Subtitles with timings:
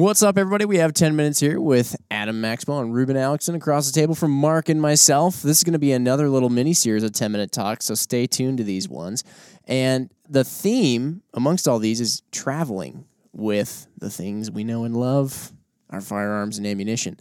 [0.00, 0.64] What's up, everybody?
[0.64, 4.30] We have 10 minutes here with Adam Maxwell and Reuben Alexson across the table from
[4.30, 5.42] Mark and myself.
[5.42, 8.26] This is going to be another little mini series of 10 minute talks, so stay
[8.26, 9.24] tuned to these ones.
[9.66, 15.52] And the theme amongst all these is traveling with the things we know and love
[15.90, 17.20] our firearms and ammunition.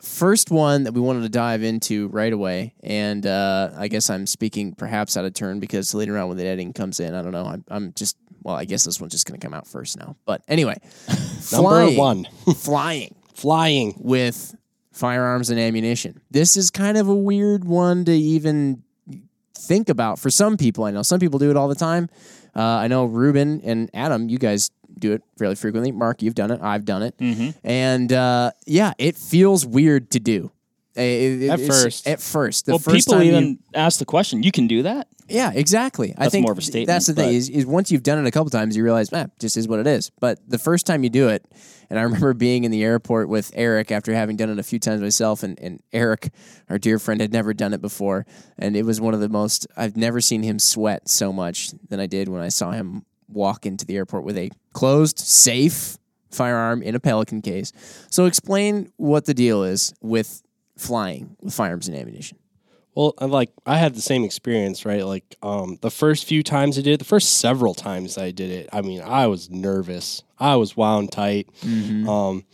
[0.00, 4.28] First one that we wanted to dive into right away, and uh, I guess I'm
[4.28, 7.32] speaking perhaps out of turn because later on when the editing comes in, I don't
[7.32, 7.46] know.
[7.46, 10.16] I'm, I'm just well, I guess this one's just going to come out first now.
[10.24, 10.76] But anyway,
[11.52, 12.24] Number flying- one,
[12.56, 13.94] flying flying.
[13.98, 14.54] with
[14.92, 16.20] firearms and ammunition.
[16.30, 18.82] This is kind of a weird one to even
[19.56, 20.84] think about for some people.
[20.84, 22.08] I know some people do it all the time.
[22.54, 25.92] Uh, I know Reuben and Adam, you guys do it fairly frequently.
[25.92, 26.60] Mark, you've done it.
[26.60, 27.14] I've done it.
[27.64, 30.50] And uh, yeah, it feels weird to do.
[30.96, 32.06] Uh, it- it- At first.
[32.08, 32.66] At first.
[32.66, 35.06] The well, first people time you- even ask the question, you can do that?
[35.28, 36.12] yeah, exactly.
[36.18, 38.18] I That's think more of a statement, That's the thing is, is once you've done
[38.18, 40.10] it a couple times, you realize, man, just is what it is.
[40.18, 41.44] But the first time you do it,
[41.88, 44.80] and I remember being in the airport with Eric after having done it a few
[44.80, 46.32] times myself, and, and Eric,
[46.68, 48.26] our dear friend, had never done it before,
[48.58, 52.00] and it was one of the most I've never seen him sweat so much than
[52.00, 55.96] I did when I saw him walk into the airport with a closed, safe
[56.32, 57.72] firearm in a Pelican case.
[58.10, 60.42] So explain what the deal is with
[60.80, 62.38] flying with firearms and ammunition.
[62.94, 65.06] Well, I like I had the same experience, right?
[65.06, 68.50] Like um, the first few times I did it, the first several times I did
[68.50, 70.22] it, I mean, I was nervous.
[70.38, 71.48] I was wound tight.
[71.64, 72.44] Um,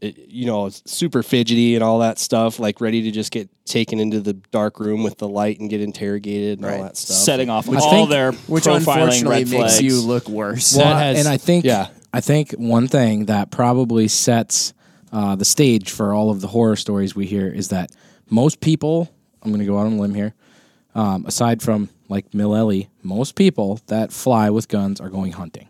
[0.00, 4.00] it, you know, super fidgety and all that stuff, like ready to just get taken
[4.00, 6.78] into the dark room with the light and get interrogated and Right.
[6.78, 7.18] all that stuff.
[7.18, 9.82] Setting off Which all think- their Which profiling unfortunately red makes flags.
[9.82, 10.74] you look worse.
[10.76, 11.86] Well, Well, has- and I think yeah.
[12.12, 14.74] I think one thing that probably sets
[15.12, 17.90] uh, the stage for all of the horror stories we hear is that
[18.30, 20.34] most people, I'm going to go out on a limb here,
[20.94, 25.68] um, aside from like Millelli, most people that fly with guns are going hunting,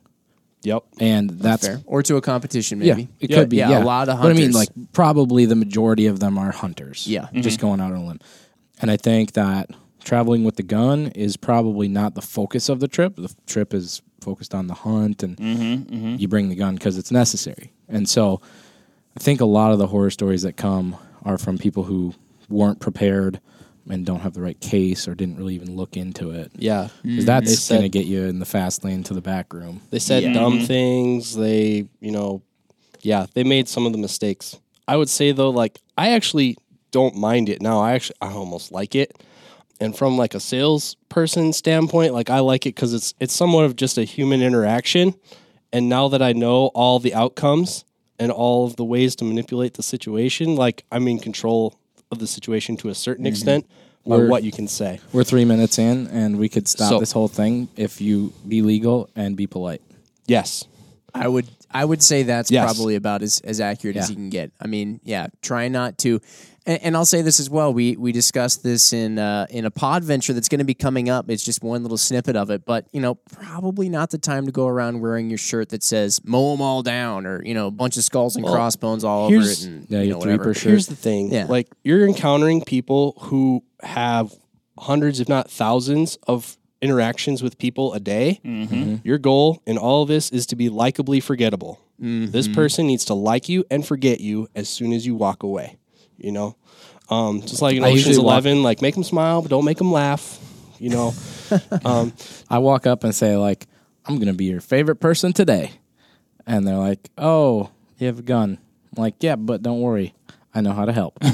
[0.62, 0.84] Yep.
[1.00, 1.80] and that's, Fair.
[1.86, 3.08] Or to a competition, yeah, maybe.
[3.20, 5.56] it Yeah, could be yeah, yeah, a lot of But I mean, like probably the
[5.56, 7.06] majority of them are hunters.
[7.06, 7.26] Yeah.
[7.32, 8.20] just going out on a limb,
[8.80, 9.70] and I think that
[10.04, 13.14] traveling with the gun is probably not the focus of the trip.
[13.16, 17.72] The trip is focused on the hunt, and you bring the gun because it's necessary.
[17.88, 18.40] And so,
[19.16, 22.14] I think a lot of the horror stories that come are from people who
[22.48, 23.40] weren't prepared
[23.88, 26.52] and don't have the right case or didn't really even look into it.
[26.56, 26.88] Yeah.
[27.04, 29.52] 'Cause that's They said- going to get you in the fast lane to the back
[29.52, 29.80] room.
[29.90, 30.32] They said Yeah.
[30.34, 30.66] dumb mm-hmm.
[30.66, 31.34] things.
[31.34, 32.42] They, you know,
[33.02, 34.56] yeah, they made some of the mistakes.
[34.86, 36.56] I would say though, like I actually
[36.92, 37.80] don't mind it now.
[37.80, 39.20] I actually I almost like it.
[39.80, 43.74] And from like a salesperson standpoint, like I like it because it's it's somewhat of
[43.76, 45.14] just a human interaction.
[45.72, 47.84] And now that I know all the outcomes
[48.22, 51.74] and all of the ways to manipulate the situation, like I'm in control
[52.12, 53.32] of the situation to a certain mm-hmm.
[53.32, 53.66] extent,
[54.04, 55.00] or We're- what you can say.
[55.12, 58.62] We're three minutes in, and we could stop So- this whole thing if you be
[58.62, 59.82] legal and be polite.
[60.28, 60.64] Yes.
[61.14, 62.64] I would I would say that's Yes.
[62.64, 64.50] probably about as, as accurate as you can get.
[64.60, 66.20] I mean, yeah, try not to
[66.64, 67.74] and, and I'll say this as well.
[67.74, 71.08] We we discussed this in uh, in a pod venture that's going to be coming
[71.08, 71.28] up.
[71.28, 74.52] It's just one little snippet of it, but you know, probably not the time to
[74.52, 77.70] go around wearing your shirt that says "mow them all down" or you know, a
[77.72, 79.38] bunch of skulls and crossbones all over it.
[79.40, 80.44] here's- And, Yeah, you your know, three whatever.
[80.50, 80.70] per shirt.
[80.70, 81.32] Here's the thing.
[81.32, 81.46] Yeah.
[81.48, 84.32] Like you're encountering people who have
[84.78, 88.40] hundreds, if not thousands, of interactions with people a day.
[88.44, 88.96] Mm-hmm.
[89.04, 91.80] Your goal in all of this is to be likably forgettable.
[91.98, 92.54] This Mm-hmm.
[92.54, 95.76] person needs to like you and forget you as soon as you walk away.
[96.18, 96.56] You know,
[97.08, 99.78] um, just like in Ocean's usually walk- Eleven, like make them smile, but don't make
[99.78, 100.38] them laugh.
[100.80, 101.14] You know,
[101.84, 102.12] um,
[102.50, 103.66] I walk up and say like,
[104.04, 105.72] "I'm gonna be your favorite person today,"
[106.44, 108.58] and they're like, "Oh, you have a gun."
[108.96, 110.12] I'm like, "Yeah, but don't worry,
[110.52, 111.18] I know how to help.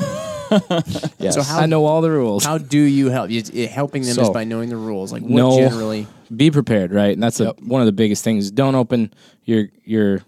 [1.18, 1.34] yes.
[1.34, 2.44] So how I know all the rules.
[2.44, 3.30] how do you help?
[3.30, 5.12] You, it- helping them is by knowing the rules.
[5.12, 5.56] Like what No.
[5.56, 6.06] generally?
[6.34, 7.12] be prepared, right?
[7.12, 8.50] And that's a, one of the biggest things.
[8.50, 9.12] Don't open
[9.44, 10.20] your your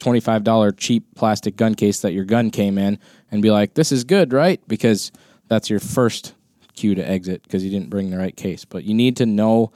[0.00, 2.98] twenty five dollar cheap plastic gun case that your gun came in
[3.30, 5.10] and be like, "This is good, right?" Because
[5.48, 6.34] that's your first
[6.74, 8.64] cue to exit because you didn't bring the right case.
[8.64, 9.72] But you need to know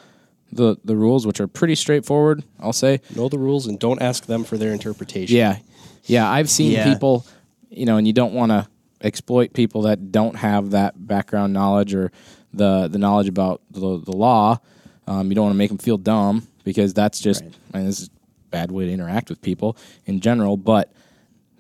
[0.53, 2.45] the the rules, which are pretty straightforward.
[2.61, 3.01] I'll say.
[3.15, 5.37] know the rules and don't ask them for their interpretation.
[5.37, 5.59] Yeah,
[6.05, 6.31] yeah.
[6.31, 6.93] I've seen Yeah.
[6.93, 7.27] people,
[7.71, 8.69] you know, and you don't want to
[9.07, 12.11] exploit people that don't have that background knowledge or
[12.53, 14.59] the the knowledge about the the law.
[15.07, 17.43] Um, you don't want to make them feel dumb because that's just
[17.73, 18.11] I mean, this is a
[18.51, 20.57] bad way to interact with people in general.
[20.57, 20.93] But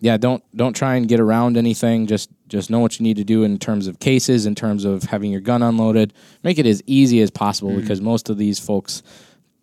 [0.01, 2.07] yeah, don't don't try and get around anything.
[2.07, 5.05] Just just know what you need to do in terms of cases, in terms of
[5.05, 6.13] having your gun unloaded.
[6.43, 9.03] Make it as easy as possible because most of these folks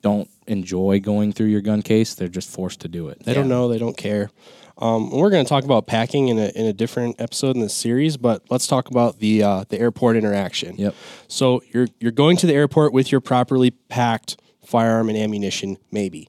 [0.01, 2.13] don't enjoy going through your gun case.
[2.13, 3.24] They're just forced to do it.
[3.24, 3.69] They don't know.
[3.69, 4.30] They don't care.
[4.77, 7.73] Um, we're going to talk about packing in a, in a different episode in this
[7.75, 10.75] series, but let's talk about the uh, the airport interaction.
[10.77, 10.95] Yep.
[11.27, 16.27] So you're you're going to the airport with your properly packed firearm and ammunition, maybe.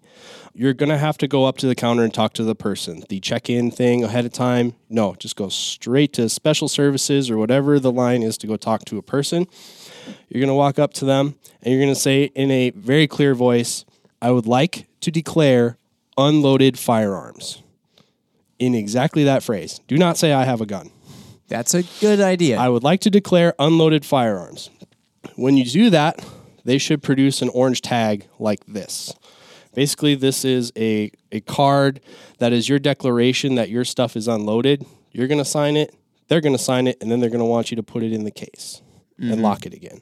[0.55, 3.03] you're going to have to go up to the counter and talk to the person.
[3.09, 7.37] The check in thing ahead of time, no, just go straight to special services or
[7.37, 9.47] whatever the line is to go talk to a person.
[10.29, 13.09] You're going to walk up to them and you're going to say in a very
[13.09, 13.85] clear voice,
[14.23, 15.77] I would like to declare
[16.17, 17.63] unloaded firearms.
[18.59, 19.81] In exactly that phrase.
[19.89, 20.91] Do not say I have a gun.
[21.49, 22.59] That's a good idea.
[22.59, 24.71] I would like to declare unloaded firearms.
[25.37, 26.25] When you do that,
[26.65, 29.15] they should produce an orange tag like this.
[29.75, 32.01] Basically, this is a, a card
[32.39, 34.87] that is your declaration that your stuff is unloaded.
[35.11, 35.95] You're going to sign it,
[36.29, 38.13] they're going to sign it, and then they're going to want you to put it
[38.13, 38.83] in the case
[39.19, 40.01] and lock it again.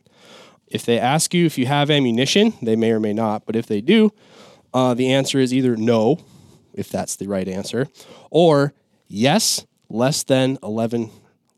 [0.66, 3.66] If they ask you if you have ammunition, they may or may not, but if
[3.66, 4.10] they do,
[4.72, 6.18] uh, the answer is either no,
[6.74, 7.86] if that's the right answer,
[8.30, 8.72] or
[9.08, 11.10] yes, less than 11,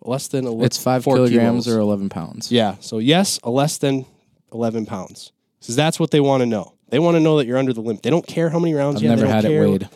[0.03, 1.77] less than 11, It's five four kilograms kilos.
[1.77, 2.51] or 11 pounds.
[2.53, 2.77] Yeah.
[2.81, 4.07] So yes, a less than
[4.53, 5.33] 11 pounds.
[5.61, 6.75] Because that's what they want to know.
[6.91, 8.03] They want to know that you're under the limit.
[8.03, 9.19] They don't care how many rounds I've you have.
[9.19, 9.69] never They don't had it care.
[9.69, 9.89] weighed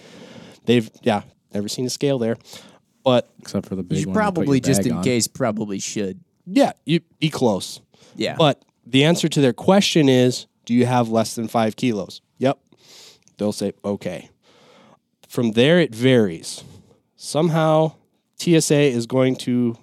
[0.65, 1.23] They've, yeah,
[1.55, 2.37] never seen a scale there.
[3.05, 4.15] But except for the big should one.
[4.15, 5.03] you probably just in on.
[5.05, 6.21] case probably should.
[6.47, 7.81] yeah, you be close.
[8.17, 8.35] Yeah.
[8.37, 12.21] But the answer to their question is do you have less than five kilos?
[12.39, 12.59] Yep.
[13.39, 14.29] They'll say, okay.
[15.29, 16.65] From there, it varies.
[17.17, 17.93] Somehow,
[18.41, 19.77] TSA is going to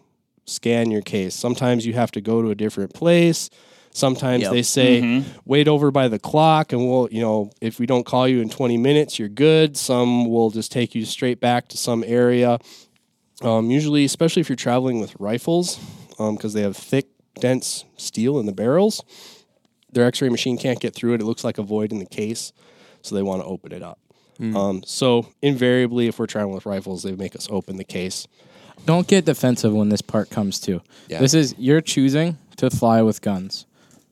[0.45, 1.35] scan your case.
[1.35, 3.49] Sometimes you have to go to a different place.
[3.91, 4.51] Sometimes Yep.
[4.51, 8.27] they say, wait over by the clock, and we'll, you know, if we don't call
[8.27, 9.77] you in 20 minutes, you're good.
[9.77, 12.59] Some will just take you straight back to some area.
[13.41, 15.79] Um, usually, especially if you're traveling with rifles,
[16.17, 17.07] because they have thick,
[17.39, 19.03] dense steel in the barrels,
[19.91, 21.21] their X-ray machine can't get through it.
[21.21, 22.51] It looks like a void in the case,
[23.01, 23.99] so they want to open it up.
[24.39, 28.27] Um, so invariably, if we're traveling with rifles, they make us open the case.
[28.85, 30.81] Don't get defensive when this part comes to.
[31.07, 31.19] Yeah.
[31.19, 33.65] This is you're choosing to fly with guns.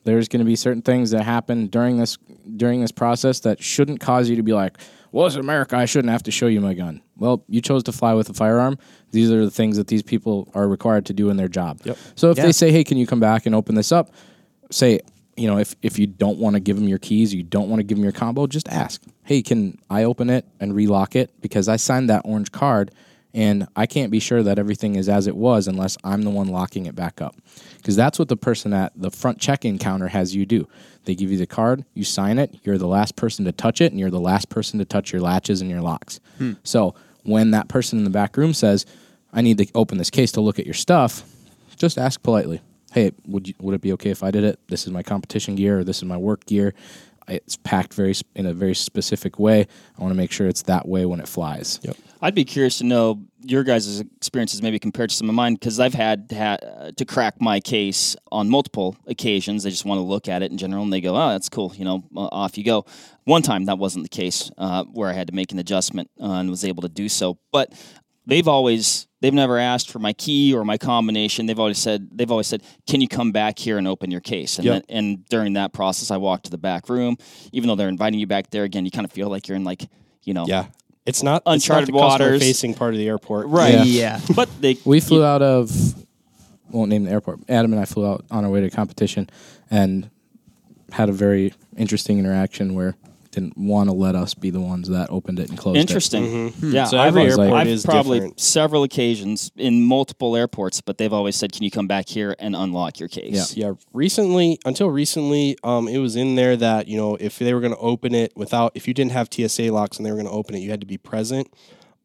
[0.06, 2.18] There's going to be certain things that happen during this
[2.58, 4.78] during this process that shouldn't cause you to be like,
[5.12, 5.76] "Well, it's America.
[5.78, 8.34] I shouldn't have to show you my gun." Well, you chose to fly with a
[8.34, 8.78] firearm.
[9.12, 11.80] These are the things that these people are required to do in their job.
[11.84, 11.98] Yep.
[12.16, 12.46] So if Yeah.
[12.48, 14.12] they say, "Hey, can you come back and open this up?"
[14.72, 15.02] Say,
[15.36, 17.80] you know, if if you don't want to give them your keys, you don't want
[17.80, 21.32] to give them your combo, just ask, "Hey, can I open it and relock it
[21.42, 22.92] because I signed that orange card
[23.34, 26.50] and I can't be sure that everything is as it was unless I'm the one
[26.50, 27.36] locking it back up."
[27.78, 30.68] Because that's what the person at the front check-in counter has you do.
[31.06, 33.92] They give you the card, you sign it, you're the last person to touch it,
[33.92, 36.20] and you're the last person to touch your latches and your locks.
[36.38, 36.54] Hmm.
[36.64, 38.86] So when that person in the back room says,
[39.34, 41.24] "I need to open this case to look at your stuff,"
[41.76, 42.62] just ask politely.
[42.94, 44.60] Hey, would you, would it be okay if I did it?
[44.68, 46.76] This is my competition gear, or this is my work gear.
[47.28, 49.66] It's packed very in a very specific way.
[49.98, 51.80] I want to make sure it's that way when it flies.
[51.84, 51.96] Yep.
[52.22, 55.80] I'd be curious to know your guys' experiences, maybe compared to some of mine, because
[55.80, 59.64] I've had ha- uh, to crack my case on multiple occasions.
[59.64, 61.74] They just want to look at it in general, and they go, "Oh, that's cool,"
[61.76, 62.86] you know, uh, off you go.
[63.24, 66.32] One time that wasn't the case, uh, where I had to make an adjustment uh,
[66.34, 67.38] and was able to do so.
[67.52, 67.74] But
[68.26, 71.46] they've always they've never asked for my key or my combination.
[71.46, 74.58] They've always said they've always said, "Can you come back here and open your case?"
[74.58, 74.74] And Yep.
[74.90, 77.18] then, and during that process, I walked to the back room.
[77.54, 79.64] Even though they're inviting you back there again, you kind of feel like you're in
[79.64, 79.88] like
[80.24, 80.66] you know Yeah,
[81.06, 82.42] it's not Uncharted it's not the waters.
[82.42, 83.48] facing part of the airport.
[83.48, 83.74] Right.
[83.76, 83.84] Yeah.
[83.86, 84.20] yeah.
[84.36, 85.72] But they We flew out of
[86.70, 87.40] won't name the airport.
[87.48, 89.30] Adam and I flew out on our way to competition
[89.72, 90.10] and
[90.92, 92.96] had a very interesting interaction where
[93.34, 95.82] didn't want to let us be the ones that opened it and closed it.
[95.82, 96.24] Interesting.
[96.52, 96.72] Mm-hmm.
[96.72, 96.90] Yeah, hmm.
[96.90, 98.40] So every I've- airport I've is probably different.
[98.40, 102.56] several occasions in multiple airports, but they've always said, "Can you come back here and
[102.56, 103.74] unlock your case?" Yeah, yeah.
[103.92, 107.74] recently, until recently, um, it was in there that you know if they were going
[107.74, 110.34] to open it without, if you didn't have TSA locks and they were going to
[110.34, 111.52] open it, you had to be present.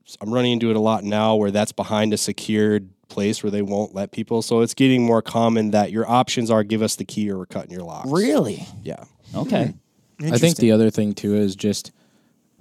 [0.05, 3.51] So I'm running into it a lot now, where that's behind a secured place where
[3.51, 4.41] they won't let people.
[4.43, 7.47] So it's getting more common that your options are give us the key or we're
[7.47, 8.11] cutting your locks.
[8.11, 8.67] Really?
[8.83, 9.05] Yeah.
[9.35, 9.63] Okay.
[9.63, 9.75] it.
[10.23, 11.93] I think the other thing too is just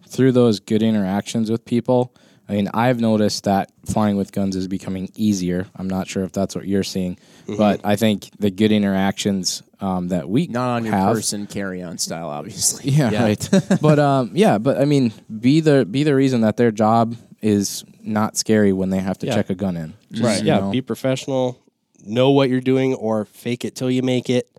[0.07, 2.13] through those good interactions with people.
[2.49, 5.67] I mean, I've noticed that flying with guns is becoming easier.
[5.75, 10.07] I'm not sure if that's what you're seeing, but I think the good interactions um,
[10.09, 12.89] that we Not on your have, person carry on style, obviously.
[12.91, 13.23] Yeah, Yeah.
[13.23, 13.49] right.
[13.81, 15.11] but um, yeah, but I mean,
[15.41, 19.27] be the be the reason that their job is not scary when they have to
[19.27, 19.35] Yeah.
[19.35, 19.93] check a gun in.
[20.11, 20.41] Just, Right.
[20.43, 20.59] Yeah.
[20.59, 20.71] know.
[20.71, 21.59] Be professional.
[22.05, 24.49] Know what you're doing, or fake it till you make it.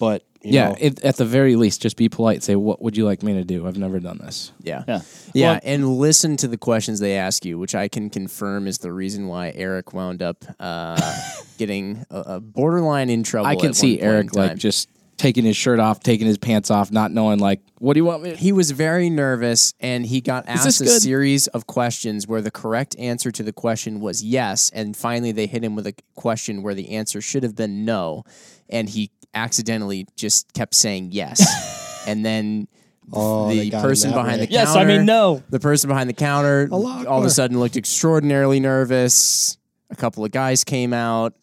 [0.00, 0.68] But you yeah.
[0.68, 2.42] know, It, at the very least, just be polite.
[2.42, 3.66] Say, "What would you like me to do?
[3.66, 4.84] I've never done this." Yeah.
[4.86, 5.00] Yeah.
[5.34, 8.78] Yeah, Well- and listen to the questions they ask you, which I can confirm is
[8.78, 11.22] the reason why Eric wound up uh,
[11.58, 13.48] getting a, a borderline in trouble.
[13.48, 16.70] I can one see point Eric like just taking his shirt off, taking his pants
[16.70, 20.04] off, not knowing like, "What do you want me?" to he was very nervous and
[20.04, 21.02] he got asked a good?
[21.02, 25.46] series of questions where the correct answer to the question was yes and finally they
[25.46, 28.24] hit him with a question where the answer should have been no
[28.68, 32.66] and he accidentally just kept saying yes and then
[33.12, 34.46] Oh, the person behind way.
[34.46, 34.80] the Yes, counter.
[34.80, 35.40] I mean no.
[35.50, 39.58] The person behind the counter Allah all of a sudden looked extraordinarily nervous.
[39.90, 41.34] A couple of guys came out.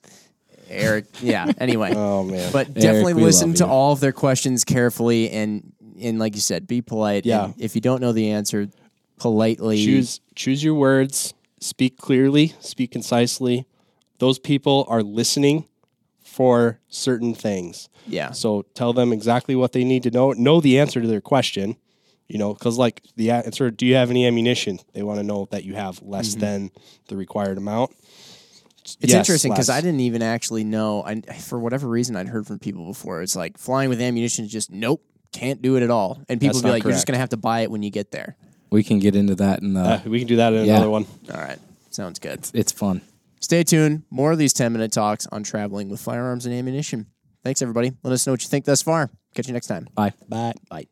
[0.69, 1.49] Eric, yeah.
[1.59, 2.51] Anyway, Oh man.
[2.51, 3.69] but definitely we listen to you.
[3.69, 5.71] all of their questions carefully and
[6.01, 7.25] and like you said, be polite.
[7.25, 7.45] Yeah.
[7.45, 8.67] And if you don't know the answer,
[9.17, 11.33] politely choose choose your words.
[11.61, 12.53] Speak clearly.
[12.59, 13.65] Speak concisely.
[14.19, 15.65] Those people are listening
[16.33, 17.89] for certain things.
[18.07, 18.31] Yeah.
[18.31, 20.31] So tell them exactly what they need to know.
[20.33, 21.77] Know the answer to their question.
[22.27, 24.79] You know, because like the answer, do you have any ammunition?
[24.93, 26.71] They want to know that you have less than
[27.07, 27.91] the required amount.
[28.81, 29.69] It's Yes, interesting because.
[29.69, 31.03] I didn't even actually know.
[31.03, 33.21] I, for whatever reason, I'd heard from people before.
[33.21, 36.21] It's like flying with ammunition is just nope, can't do it at all.
[36.27, 37.91] And people That's be not like, you're just gonna have to buy it when you
[37.91, 38.35] get there.
[38.71, 39.81] We can get into that in the.
[39.81, 40.73] Uh, we can do that in Yeah.
[40.77, 41.05] another one.
[41.31, 41.59] All right,
[41.91, 42.49] sounds good.
[42.53, 43.01] it's fun.
[43.43, 44.03] Stay tuned.
[44.09, 47.07] More of these 10 minute talks on traveling with firearms and ammunition.
[47.43, 47.91] Thanks, everybody.
[48.01, 49.11] Let us know what you think thus far.
[49.35, 49.89] Catch you next time.
[49.93, 50.13] Bye.
[50.29, 50.53] Bye.
[50.69, 50.87] Bye.